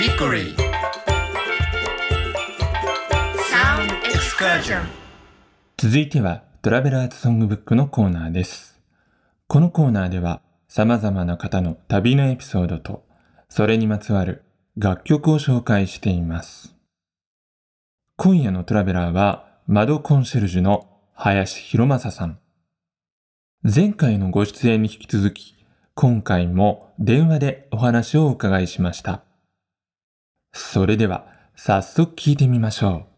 [0.00, 0.54] Hickory
[3.50, 4.82] Sound Excursion
[5.76, 8.78] 続いてはトラベラーズソングブックのコーナーです。
[9.48, 13.04] このコーナーでは様々な方の旅のエピソードと
[13.48, 14.44] それにまつわる
[14.76, 16.76] 楽曲を紹介しています。
[18.14, 22.38] 今夜のトラベラーは窓コンシェルジュの林博正さん。
[23.64, 25.56] 前回のご出演に引き続き
[25.96, 29.24] 今回も電話でお話をお伺いしました。
[30.52, 31.26] それでは
[31.56, 33.08] 早速聞いてみましょう。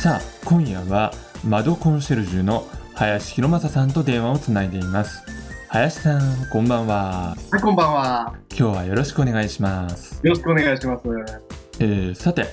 [0.00, 1.12] さあ今夜は
[1.44, 5.24] 窓コンシェルジュの林博正さんと電話をつないでいます
[5.68, 8.34] 林さんこんばんははい、こんばんは。
[8.56, 11.02] 今日はよろしくお願いします、よろしくお願いします。
[11.80, 12.46] えーさて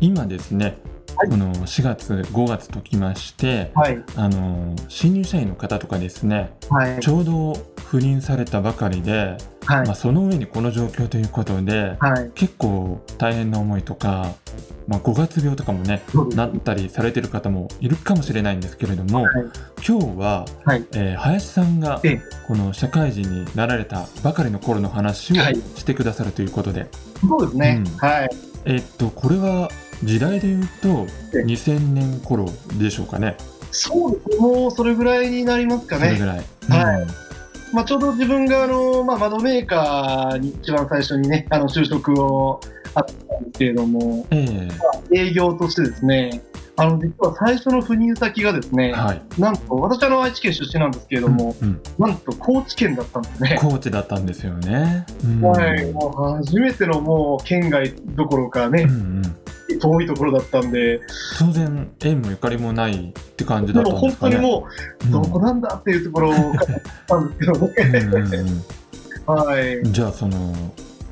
[0.00, 0.78] 今ですね、
[1.16, 1.28] はい。
[1.28, 7.00] この4月5月ときましてはい、あの新入社員の方とかですねはい。
[7.00, 9.36] ち、ょうど赴任されたばかりで、
[9.66, 9.86] はい。
[9.86, 12.30] まあ、、その上にこの状況ということではい。
[12.34, 14.34] 結構大変な思いとか、
[14.88, 16.02] まあ、5月病とかもね。
[16.34, 19.32] なったりされてる方もいるかもしれないんですけれども、はい。
[19.86, 20.84] 今日は、はい。
[20.92, 22.20] えー林さんがええ。
[22.48, 25.56] この社会人になられたばかりの頃の話をはい。
[25.76, 26.88] してくださるということで、
[27.20, 27.82] そうですね。
[27.86, 27.98] うん。
[27.98, 28.30] はい。
[28.64, 29.68] えっとこれは
[30.04, 32.46] 時代で言うとええ2000年頃
[32.78, 33.36] でしょうかね
[33.72, 34.36] そうですね。
[34.36, 36.08] もうそれぐらいになりますかね。
[36.08, 36.36] それぐらい。
[36.36, 37.08] はいうん
[37.72, 42.60] まあ、ちょうど自分があの、まあ、窓メーカーに一番最初にね、あの就職を
[42.94, 44.68] あったんですけれども、え
[45.10, 46.42] 営業としてですね、
[46.76, 49.22] あの実は最初の赴任先がですえね、はい。
[49.38, 53.58] なんと私あの愛知県出身なんですけれども、うんうんなんと高知県だったんですね。
[53.58, 55.06] 高知だったんですよね。
[55.24, 59.36] うんはい、もう初めてのもう県外どころかねうん、うん
[59.78, 61.00] 遠いところだったんで、
[61.38, 64.42] 当然縁もゆかりもないって感じだでも本ったんですかね。
[64.42, 64.66] 当にも
[65.08, 68.38] う、どこなんだっていうところからったんですけどね。
[68.38, 69.76] うんはい。
[69.78, 70.52] うんじゃあその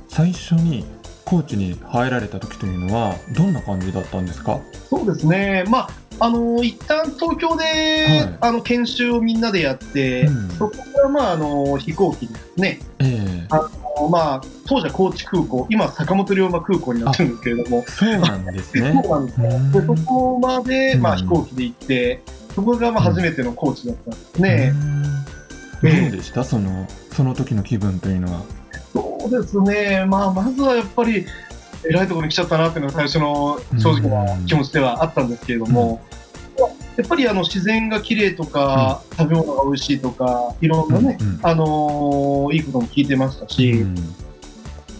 [0.09, 0.85] 最初に
[1.25, 4.59] 高知に入られた時というのはどんな感じだったんですか？
[4.89, 5.63] そうですね。
[5.69, 13.05] まあ、あの、一旦東京で、はいあの、研修をみんなでやって、うんそこからまあ、あの、飛行機でですね、え
[13.43, 13.71] えあの
[14.11, 18.93] まあ、当時は高知空港、今坂本龍馬空港になってるんですけれども、そうなんですね。
[19.03, 19.49] そうなんですね。
[19.49, 22.23] うんで、そこまで、まあ、うん飛行機で行って、
[22.55, 24.73] そこがまあ初めての高知だったんですね。
[24.75, 25.03] うん
[25.83, 26.45] どうでした？
[26.45, 28.43] そのその時の気分というのは。
[28.93, 31.25] そうですね、まあ、まずはやっぱり、
[31.89, 36.03] 偉いところに来ちゃったなっていうのが最初の正直な気持ちではあったんですけれども、
[37.01, 41.41] やっぱりあの自然が綺麗とか、食べ物が美味しいとか、いろんなね、うんうん。
[41.43, 43.95] あのーいいことも聞いてましたし、うん。
[43.95, 44.03] で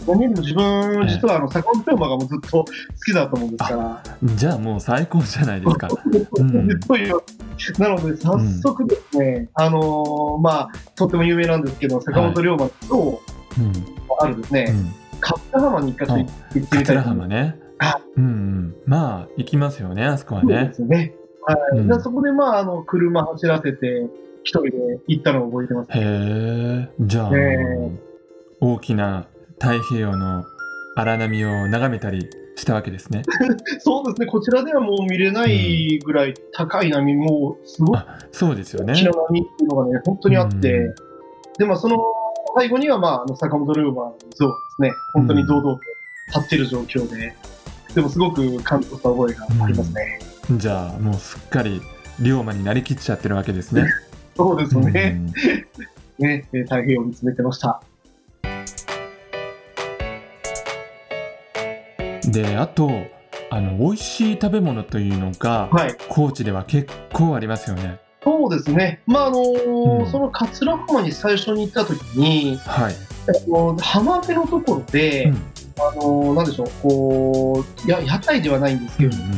[0.07, 2.65] も自分、実はあの坂本龍馬がもうずっと好
[3.05, 4.03] きだったもんですから、
[4.35, 5.89] じゃあもう最高じゃないですか。
[6.37, 6.67] うん。
[7.77, 13.21] なので、早速ですね、あのーまあ、とっても有名なんですけど、坂本龍馬と、
[13.59, 13.73] うん。
[14.19, 14.91] あるですね、うん。
[15.19, 17.55] 桂浜に一回行ってみたい桂浜ね。
[17.77, 18.01] は。
[18.17, 18.75] うんうん。
[18.87, 20.71] まあ行きますよねあそこはそうでね。
[20.73, 21.13] すね。
[21.45, 21.77] はい。
[21.79, 24.07] うんでそこで、まあ、あの、車走らせて、
[24.43, 24.71] 一人で
[25.07, 25.91] 行ったのを覚えてます。
[25.91, 26.89] へえ。
[26.99, 27.91] じゃあ、え
[28.59, 29.27] 大きな
[29.59, 30.43] 太平洋の
[30.95, 33.21] 荒波を眺めたりしたわけですね。
[33.79, 39.05] そうですね、こちらではもう見れないぐらい高い波、もうすごいあそうですよね大き。
[39.05, 40.95] な波っていうのがね、本当にあって、うん
[41.57, 42.01] で、まあ、その
[42.59, 45.79] 背後には、まあ、あの坂本龍馬の像がですね、本当に堂々と
[46.33, 47.35] 立ってる状況で、
[47.93, 50.30] でもすごく感動した覚えがありますね。
[50.57, 51.81] じゃあもうすっかり
[52.19, 53.85] 龍馬になりきっちゃってるわけですね。
[54.35, 55.19] そうですうんね。
[56.19, 57.81] ね、えー太平洋を見つめてました。
[62.27, 62.89] であと
[63.49, 65.95] あの美味しい食べ物というのが、はい。
[66.07, 67.99] 高知では結構ありますよね。
[68.23, 69.01] そうですね。
[69.07, 72.93] まあ、あのーうんその桂浜に最初に行った時に、はい。
[72.93, 75.35] あの浜辺のところで、うん
[75.79, 79.29] あのーなんでしょう、こう、や屋台ではないんですけうんれども、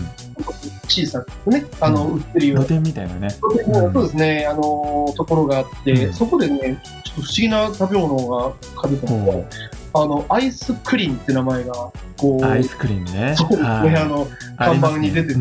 [0.87, 3.29] 小さくね、あの、売ってるよう露な、店みたいなね。
[3.29, 6.13] そうですね、あのーところがあって、うん。
[6.13, 9.45] そこでね、ちょっと不思議な食べ物が食べたのほで、
[9.93, 11.73] あの、アイスクリーンって名前が、
[12.17, 13.35] こう、うアイスクリームね。
[13.37, 13.95] そうですね、はい。
[13.95, 14.27] あの、
[14.57, 15.39] 看板に出てる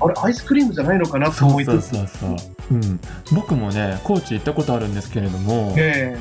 [0.00, 2.36] あれ、アイスクリームじゃないのかなとそうそう思いつつ、そうそう。
[2.72, 3.00] うん、
[3.32, 6.16] 僕もね高知行ったことあるんですけれども、え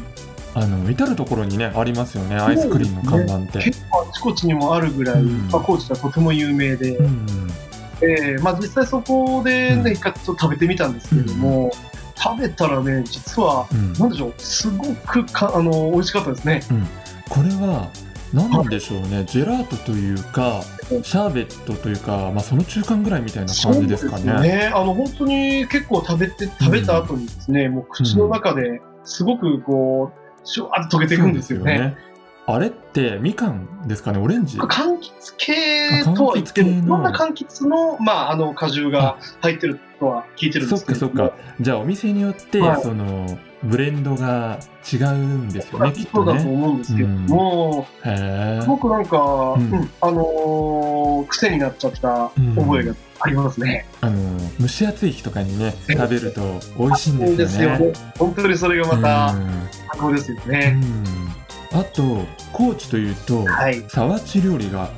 [0.54, 3.60] あの至る所にねありますよねアイスクリームの看板って。
[3.60, 5.48] え結構あちこちにもあるぐらい、うん。
[5.50, 7.28] まあ、高知ではとても有名で、うん
[8.02, 11.72] ええまあ、実際そこでね、うん一回ちょっと食べてみたんですけれども、
[12.16, 16.62] 食べたらね、実は、うんなんでしょう、すごくかあの美味しかったですね。
[17.30, 17.90] これは
[18.34, 24.42] 何でしょうねジェラートというかシャーベットというか、まあ、その中間ぐらいみたいな感じですかね。
[24.42, 24.72] ね。
[24.74, 31.96] あの、本当に結構食べて、食べた後にですね、もう口の中ですごくこう、シュワッと溶けていくんですよね。
[32.48, 34.60] あれってみかんですかね、オレンジ？
[34.60, 41.36] 柑橘系とは言っても、いろんな柑橘の、まあ、あの果汁が入ってるとは聞いてるんですけどそっかそっか。
[41.60, 44.60] じゃあお店によって、はいそのブレンドが
[44.94, 46.52] 違うんですよね、きっとそうだとね。
[46.52, 49.22] 思うんですけども、へすごくなんか、ん
[49.74, 53.88] うんあのー癖になっちゃった覚えがありますね。
[54.02, 57.38] あの蒸し暑い日とかにね食べると美味しいんでよね。
[57.38, 57.94] ですすよね。
[58.20, 60.72] 本当にそれがまたうん最高ですようね。
[60.74, 60.84] ん
[61.76, 63.84] あと高知というとはい。
[63.90, 64.90] 沢地料理が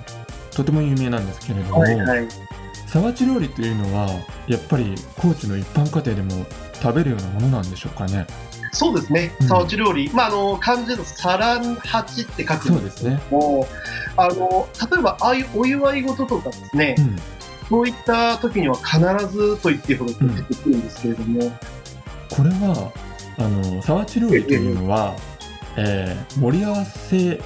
[0.51, 2.27] とても有名なんですけれども、はいはい。
[2.87, 4.09] 沢地料理というのは
[4.47, 6.45] やっぱり高知の一般家庭でも
[6.81, 8.27] 食べるようなものなんでしょうかね。
[8.73, 9.47] そうですねうん。
[9.47, 10.11] 沢地料理。
[10.13, 13.03] まあ、あの、漢字のサランハチって書くんです。
[13.03, 13.67] けども、
[14.17, 17.15] あの、例えば、ああいうお祝い事とかですねう、ん
[17.69, 21.51] そういった時には必ずと言っていいほど出てくるんですけれども、
[22.29, 22.93] これは
[23.37, 27.39] あの沢地料理というのは、えー盛り合わせ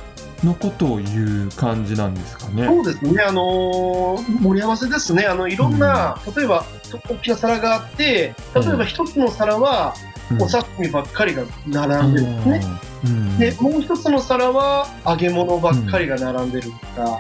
[0.44, 2.66] のことを言う感じなんですかね。
[2.66, 6.66] そうですね、あのー盛り合わせですね、あのいろんな、例えば
[7.10, 9.94] 大きな皿があって、例えば一つの皿は
[10.32, 10.42] うん。
[10.42, 12.62] お刺身ばっかりが並んでるんですね。
[13.06, 13.38] うん。
[13.38, 17.20] で、もう一つの皿は揚げ物ばっかりが並んでるとか、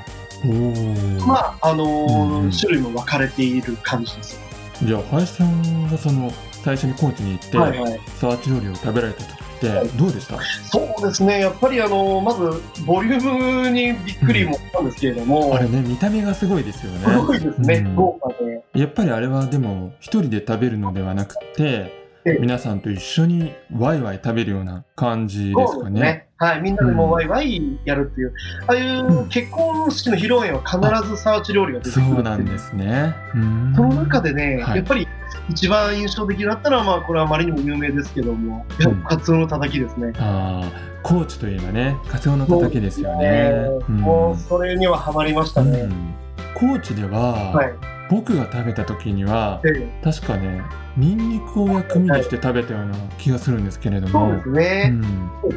[1.27, 4.39] まあ、あのーうん種類も分かれている感じです。
[4.83, 6.31] じゃあ林さんがその
[6.63, 7.99] 最初に高知に行って、はいはい。
[8.19, 10.39] 沢地料理を食べられた時ってはいどうでした、
[10.71, 16.99] そうですね、やっぱりあのーまず、ボリュームにびっくりもしたんですけれども、あれね見た目がすごいですよね。
[17.05, 17.95] すごいですね、うん。
[17.95, 18.63] 豪華で。
[18.73, 26.01] やっぱりあれはでも一人で食べるのではなくてええ皆さんと一緒にワイワイ食べるような感じですかね。
[26.01, 26.27] ね。
[26.37, 28.33] はい、みんなでもうワイワイやるっていう、
[28.67, 33.15] ああいう結婚式の披露宴は必ずサーチ料理が出てくるそうなんですね。
[33.35, 35.07] うんその中でね、はいやっぱり
[35.49, 40.13] 一番印象的だったのは、まあ、これはあまりにも有名ですけども、やっぱカツオのたたきですね。
[40.17, 40.71] ああ、
[41.03, 43.51] 高知といえばね、カツオのたたきですよね。
[43.87, 45.79] うんもうそれにはハマりましたね。
[45.81, 46.15] うん
[46.53, 47.90] 高知では、はい。
[48.11, 50.61] 僕が食べた時にはで確かね
[50.97, 54.93] ニンニクを薬味にして食べたような気がするんですけれども、そうですね。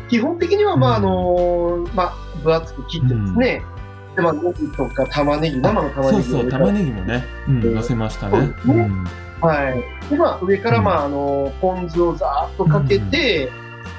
[0.09, 2.15] 基本的には、まあ、あのまあ、
[2.45, 3.63] 分厚く切ってですね、
[4.15, 8.55] で、まあ、ネギとか玉ねぎ、生の玉ねぎをそうそう玉ねぎもね、うん、うん乗せましたね。
[8.65, 9.05] そうん。
[9.41, 10.09] はい。
[10.09, 13.51] で、まあ、上から、まあ、あの、ポン酢をざーっとかけて、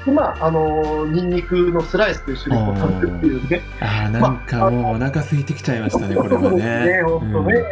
[0.06, 3.62] で、まあ、あの、ニンニクのスライスと一緒にこう食べるっていうね。
[3.80, 6.86] ああなんかもうお腹空いてきちゃいましたねこれはそうですね。
[6.96, 7.62] ね、本当ね。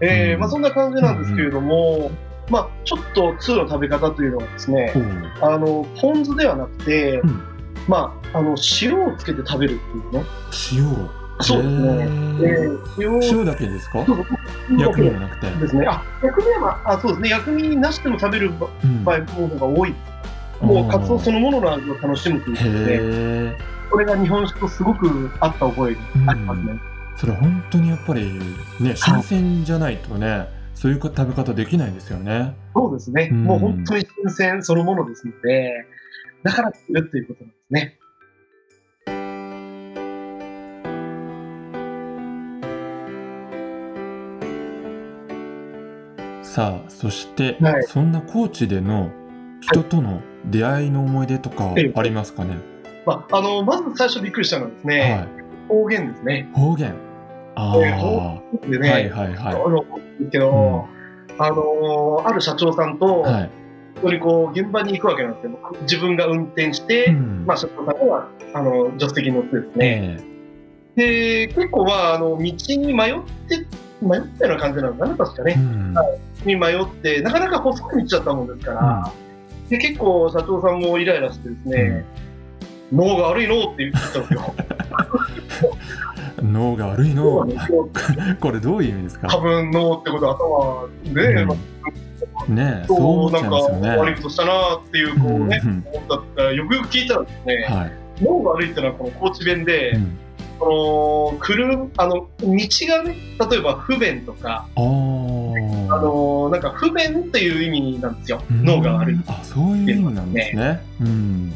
[0.00, 2.10] えーうんまあ、そんな感じなんですけれども、
[2.50, 4.92] まあ、ちょっと通の食べ方というのはですね、
[5.40, 7.42] あの、ポン酢ではなくて、うん
[7.88, 10.24] まあ、あの、塩をつけて食べるっていうね。
[10.72, 11.08] 塩
[11.40, 11.88] そうですね。
[11.88, 13.98] へえーー塩だけですか？
[14.78, 15.50] 薬味もなくて。
[15.50, 15.86] ですね。
[15.88, 17.30] あ、薬味は、まあ、あそうですね。
[17.30, 19.94] 薬味なしでも食べる場うん合の方が多い。
[20.60, 23.72] もう、カツオそのものの味を楽しむということで。
[23.90, 26.80] これが日本酒とすごく合った覚えがありますね。
[27.16, 28.32] それ本当にやっぱり
[28.80, 32.56] ね新鮮じゃないとねそういう食べ方できないですよね。
[32.74, 33.28] そうですね。
[33.30, 35.86] うんもう本当に新鮮そのものですので、
[36.42, 37.98] だから作るっていうことなんですね。
[46.42, 49.10] さあそして、はいそんな高知での
[49.60, 52.56] 人との出会いの思い出とかええありますかね？
[53.06, 55.41] まあ、あの、まず最初びっくりしたのはですね、はい。
[55.72, 56.50] 方言ですね。
[56.52, 56.94] 方言。
[57.54, 59.84] ああ、ええ方でね、はいはいはあの
[60.30, 60.86] けど、
[61.38, 63.50] あのある社長さんと、いはい。
[63.96, 67.44] ここにこう現場に行くわけなんですけど、自分が運転して、うん。
[67.46, 70.18] まあ、社長さんがあの助手席に乗ってですね、
[70.96, 73.14] えで結構まああの道に迷っ
[73.48, 73.66] て
[74.02, 75.94] 迷ったような感じなのかな確かね、えうん。
[76.44, 79.12] に迷ってなかなか細い道だったもんですから、
[79.68, 82.04] で結構社長さんもイライラしてですね、
[82.92, 84.54] 脳が悪いのって言ってたんですよ。
[86.42, 87.46] 脳が悪いの。
[88.40, 89.28] これどういう意味ですか？
[89.28, 90.34] 多分脳ってことは
[91.04, 91.56] 頭ね、まあ
[92.46, 93.88] うんねえそうそ思っちゃいんかますよね。
[93.96, 97.92] 悪いことしたなっていうこうね、うん思ったよくよく聞いたらですね、はい。
[98.22, 100.18] 脳が悪いっていうのはこの高知弁で、うん。
[100.58, 103.16] この車あの道がね
[103.50, 105.21] 例えば不便とかあー
[105.92, 109.20] あのなんか不便っていう意味なんですよ、うん脳が悪い。
[109.26, 110.82] あそういう意味なんですね。
[111.00, 111.52] うん、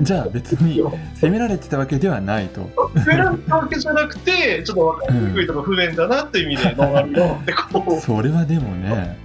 [0.00, 0.82] じゃあ別に
[1.14, 2.70] 責められてたわけではないと。
[3.04, 9.18] 選んだわけじゃなくて、ちょっと分かりにくいとか不便だなっていう意味で脳が悪いのってこう、それはでもね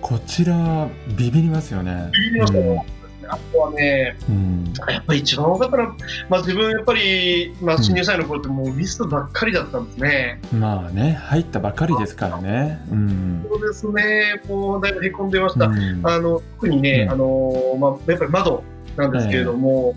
[0.00, 2.10] こちらビビりますよね。
[2.12, 2.95] ビビりましたね。
[3.28, 4.72] あとはね、うん。
[4.88, 5.96] やっぱり一番多かったのは、
[6.28, 10.40] まあ、自分やっぱり、まあ、新入社員の頃ってもうミスばっかりだったんですね。
[10.52, 12.80] まあね、入ったばかりですからね。
[12.90, 13.46] うん。
[13.48, 15.66] そうですね、もうだいぶへこんでました。
[15.66, 18.62] うんあの特にね、うんあのまあ、やっぱり窓
[18.96, 19.94] なんですけれども、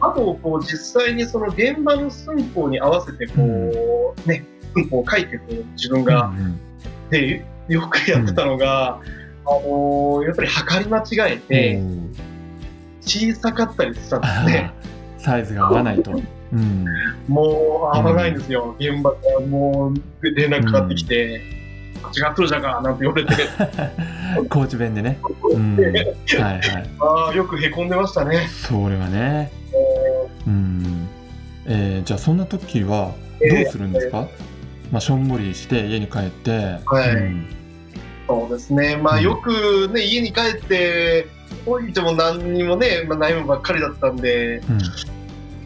[0.00, 4.44] 窓をこう実際にその現場の寸法に合わせてこう、ね、
[4.74, 6.60] 寸法を書いてこう自分が、うん
[7.10, 9.00] でよくやってたのが、
[9.46, 12.14] あのやっぱり測り間違えてうん
[13.08, 14.70] 小さかったりしたんで
[15.18, 16.12] サイズが合わないと。
[16.52, 16.84] うん。
[17.26, 21.40] もう危ないんですよ、現場からもう連絡かかってきて、
[22.02, 23.34] 間違っとるじゃんかなんて言われて、
[24.48, 25.18] 高知弁でね。
[25.52, 25.76] うん。
[25.76, 26.62] はいはい。
[27.00, 28.48] ああ、よくへこんでましたね。
[28.48, 29.50] それはね。
[30.46, 31.08] うん。
[31.66, 34.26] えーじゃあそんな時はどうするんですか、
[34.90, 36.78] まあ、しょんぼりして家に帰って。
[36.86, 37.46] はいうん
[38.26, 41.26] そうですね、まあ、うんよくね、家に帰って、
[41.66, 44.58] おいても何にもね、まあ、悩むばっかりだったんで、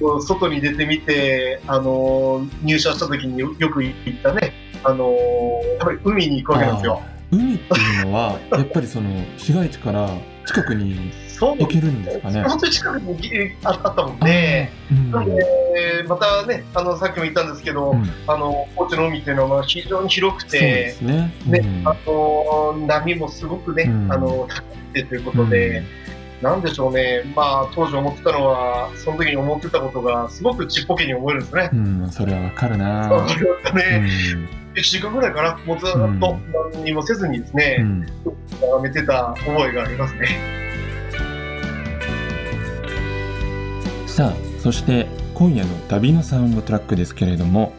[0.01, 0.23] うん。
[0.23, 5.13] 外に出てみて、あの入社した時によよく行ったね、あの
[5.79, 7.03] やっぱり海に行くわけなんですよ。
[7.31, 9.09] 海っていうのはやっぱりその
[9.39, 10.11] 市街地から
[10.47, 12.43] 近くにそう行けるんですかね。
[12.45, 14.71] 本当に近くにああったもんね。
[14.91, 21.35] うんなので、またね、あのさっきも言ったんですけど、うんあの高知の海っていうのは非常に広くて、すね。
[21.47, 25.83] ねうんあの波もすごくね、うんあの高くてということで、
[26.43, 31.71] なんでしょうね、まあ当時思ってたのは、その時に思ってたことがすごくちっぽけに思えるんですね。
[31.73, 33.09] うん、それはわかるな。
[33.11, 34.07] わかりましたね。
[34.59, 36.39] う1週間ぐらいかな、もうずっと
[36.75, 38.07] 何にもせずにですね、んうん
[38.61, 40.29] 眺めてた覚えがありますね。
[44.07, 47.73] さあそして今夜の旅のサウンドトラックですけれども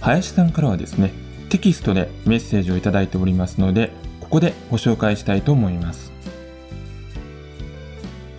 [0.00, 1.12] 林さんからはですね
[1.48, 6.12] テキストでメッセージをいただいておりますのでここでご紹介したいと思います。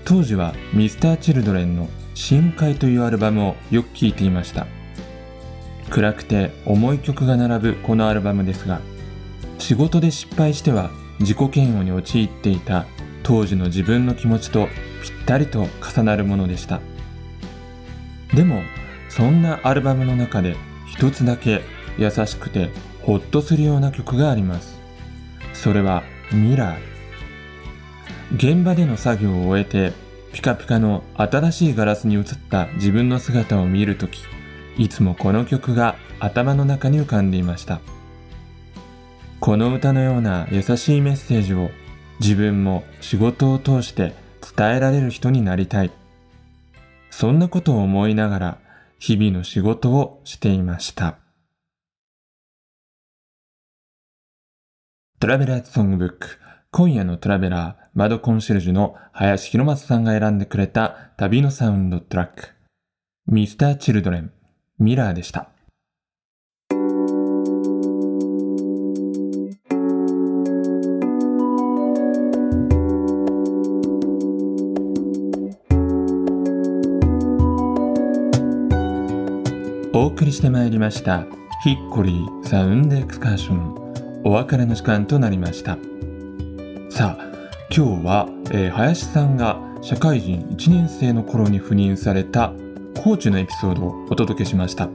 [0.04, 4.66] 当時は Mr.Children の「深海」というアルバムをよく聴いていました
[5.89, 8.82] 暗くて重い曲が並ぶこのアルバムですが
[9.58, 12.86] 仕事で失敗しては自己嫌悪に陥っていた
[13.24, 14.67] 当時の自分の気持ちと
[15.03, 16.79] ぴったりと重なるものでした。
[18.34, 18.62] でも
[19.10, 20.56] そんなアルバムの中で
[20.88, 21.62] 一つだけ
[21.98, 22.70] 優しくて
[23.01, 24.79] ホッとするような曲があります。
[25.53, 26.98] それはミラー。
[28.36, 29.94] 現場での作業を終えて
[30.34, 34.22] ピカピカの新しいガラスに映った自分の姿を見るとき
[34.77, 37.81] いつもこの曲が頭の中に浮かんでいました。
[39.39, 41.69] この歌のような優しいメッセージを
[42.19, 44.13] 自分も仕事を通して
[44.55, 45.91] 伝えられる人になりたい。
[47.10, 48.57] そんなことを思いながら
[49.00, 51.17] 日々の仕事をしていました。
[55.19, 56.38] トラベラーズソングブック
[56.69, 62.50] 今夜のトラベラー窓コンシェルジュの林博松さんが選んでくれた旅のサウンドトラック。
[63.31, 64.37] Mr.Children
[64.79, 65.50] ミラーでした。
[79.93, 81.25] お送りしてまいりました
[81.63, 85.79] ヒッコリーサウンドエクスカーションお別れの時間となりました
[86.91, 87.27] さあ
[87.75, 92.53] 今日は、えー林さんが社会人1年生の頃に赴任された
[92.98, 94.89] コーチのエピソードをお届けしました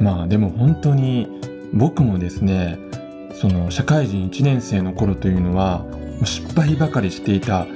[0.00, 1.28] まあでも本当に
[1.72, 2.78] 僕もですね
[3.34, 5.84] その社会人1年生の頃というのは
[6.24, 7.66] 失敗ばかりしていた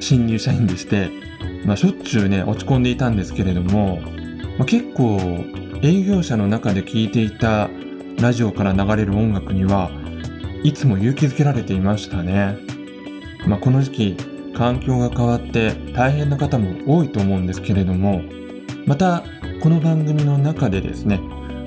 [0.00, 1.10] 新入社員でして、
[1.64, 4.00] まあ、しょっちゅうね落ち込んでいたんですけれども、
[4.58, 5.18] まあ、結構
[5.82, 7.68] 営業者の中で聴いていた
[8.20, 9.90] ラジオから流れる音楽には
[10.62, 12.58] いつも勇気づけられていましたね。
[13.46, 14.16] まあ、この時期
[14.54, 18.22] 環境が変わって大変な方も多いと思うんですけれども
[18.90, 19.22] また
[19.62, 21.18] この番組の中でですね、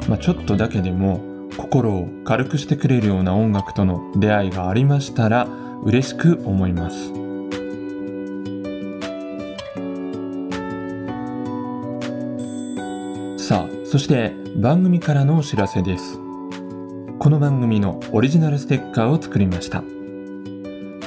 [0.10, 5.48] まあ、ちょっとだけでも心を軽くしてくれるような音楽との出会いがありましたら
[5.86, 7.14] 嬉しく思います。
[13.38, 16.16] さあそして番組からのお知らせです
[17.20, 19.82] この番組のオリジナルステッカーを作りました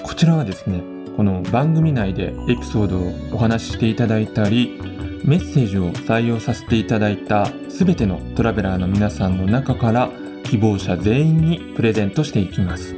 [0.02, 0.82] こちらはですね
[1.14, 10.10] この番組内でエピソードをお話ししていただいたりメッセージを採用させていただいた全てのトラベラーの皆さんの中から
[10.44, 12.94] 希望者全員にプレゼントしていきます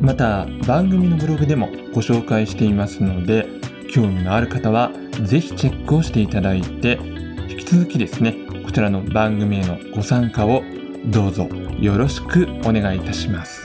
[0.00, 3.46] また番組のブログでもご紹介していますので
[3.90, 6.98] 興味のある方はぜひチェックをしていただいて
[7.48, 10.62] 引き続きですねこちらの番組へのご参加を
[11.06, 11.48] どうぞ
[11.78, 13.63] よろしくお願いいたします。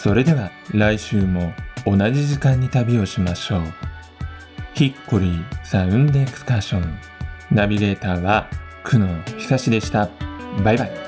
[0.00, 1.52] それでは来週も
[1.84, 3.62] 同じ時間に旅をしましょう。
[4.74, 7.00] ヒッコリーサウンドエクスカーション。
[7.50, 8.48] ナビゲーターは
[8.84, 10.08] 久野久志でした。
[10.62, 11.07] バイバイ。